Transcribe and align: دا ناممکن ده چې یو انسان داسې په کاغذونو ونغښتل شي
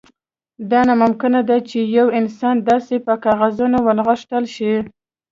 دا 0.71 0.79
ناممکن 0.87 1.33
ده 1.49 1.57
چې 1.69 1.79
یو 1.97 2.07
انسان 2.19 2.55
داسې 2.69 2.95
په 3.05 3.13
کاغذونو 3.23 3.77
ونغښتل 3.87 4.43
شي 4.55 4.73